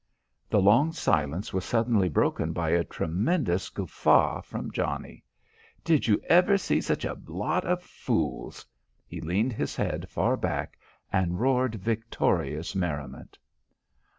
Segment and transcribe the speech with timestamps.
[0.49, 5.23] The long silence was suddenly broken by a tremendous guffaw from Johnnie.
[5.83, 8.65] "Did you ever see sich a lot of fools!"
[9.05, 10.79] He leaned his head far back
[11.13, 13.37] and roared victorious merriment.